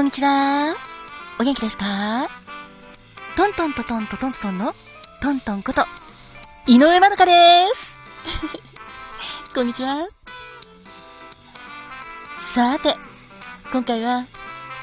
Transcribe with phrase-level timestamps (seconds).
[0.00, 0.76] こんにちは。
[1.38, 2.26] お元気ですか？
[3.36, 4.72] トントントトントトントトンの
[5.20, 5.84] トントンこと、
[6.66, 7.32] 井上まどかで
[7.74, 7.98] す。
[9.54, 10.08] こんにちは。
[12.38, 12.96] さて、
[13.70, 14.24] 今回は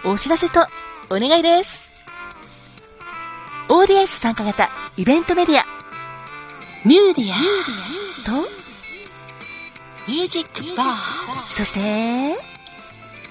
[0.04, 0.68] お知らせと
[1.10, 1.92] お願いです。
[3.70, 5.66] ODS 参加型イベントメディア、
[6.86, 8.48] ミューディアと、
[10.08, 10.88] ミュージックバー、
[11.56, 12.38] そして、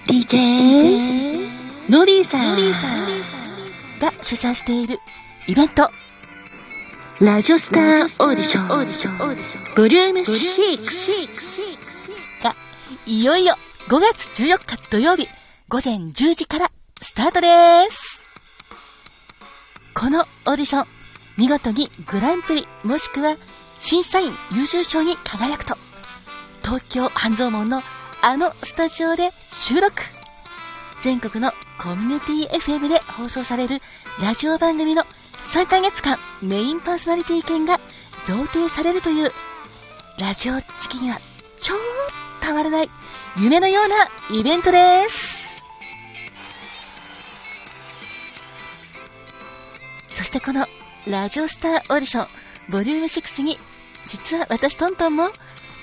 [0.05, 1.55] DJ、
[1.89, 2.57] ノリーさん
[3.99, 4.99] が主催している
[5.47, 5.89] イベント、
[7.21, 12.53] ラジオスターオーディション、オーディション、ボリューム6が、
[13.05, 13.55] いよいよ
[13.87, 15.29] 5月14日土曜日
[15.69, 16.69] 午前10時から
[16.99, 17.47] スタートで
[17.89, 18.25] す。
[19.93, 20.87] このオーディション、
[21.37, 23.37] 見事にグランプリもしくは
[23.79, 25.77] 審査員優秀賞に輝くと、
[26.65, 27.81] 東京半蔵門の
[28.21, 30.03] あのスタジオで収録。
[31.01, 33.79] 全国のコミュニティ FM で放送される
[34.21, 35.03] ラジオ番組の
[35.41, 37.79] 3ヶ月間メインパーソナリティ権が
[38.25, 39.29] 贈呈されるという
[40.19, 41.19] ラジオ好きには
[41.61, 41.75] 超
[42.41, 42.89] たまらない
[43.37, 43.95] 夢のような
[44.39, 45.61] イベントです。
[50.07, 50.65] そしてこの
[51.05, 52.27] ラジオスターオーディション
[52.69, 53.59] ボリューム6に
[54.07, 55.29] 実は私トントンも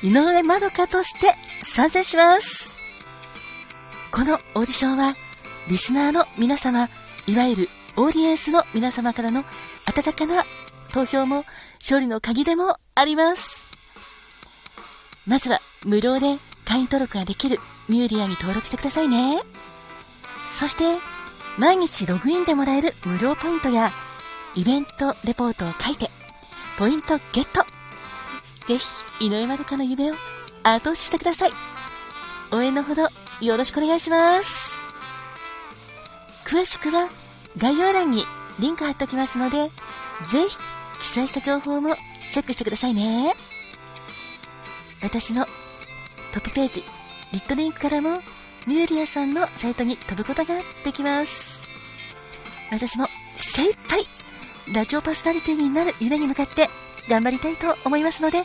[0.03, 2.71] 井上まどかとして参戦します。
[4.11, 5.17] このオーディションは、
[5.69, 6.89] リスナーの皆様、
[7.27, 9.45] いわゆるオーディエンスの皆様からの
[9.87, 10.45] 温かな
[10.93, 11.45] 投票も
[11.81, 13.67] 勝利の鍵でもあります。
[15.27, 19.41] まずは無料で会員登録ができるミューディアに登録してくださいね。
[20.59, 20.85] そして、
[21.59, 23.91] 毎日ログインでもらえる無料ポイントや、
[24.55, 26.11] イベントレポートを書いて、
[26.79, 27.65] ポイントゲット
[28.67, 28.85] ぜひ、
[29.21, 30.15] 井上まどかの夢を
[30.63, 31.51] 後押ししてください。
[32.53, 33.09] 応援のほど
[33.41, 34.64] よろしくお願いします。
[36.55, 37.09] 詳しくは
[37.59, 38.23] 概要欄に
[38.61, 39.57] リンク貼っておきますので、
[40.31, 40.57] ぜひ
[41.03, 41.97] 記載した情報も
[42.31, 43.35] チェックしてくださいね。
[45.03, 45.47] 私の
[46.33, 46.85] トップページ、
[47.33, 48.21] リットリンクからも
[48.69, 50.55] ミューリアさんのサイトに飛ぶことが
[50.85, 51.69] できます。
[52.71, 54.07] 私も精一杯
[54.73, 56.69] ラジオパーソナリティになる夢に向かって
[57.09, 58.45] 頑張りたいと思いますので、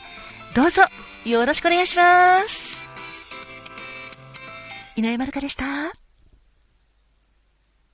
[0.55, 0.81] どうぞ
[1.25, 2.81] よろしくお願いします。
[4.95, 6.08] 井上まるかでした。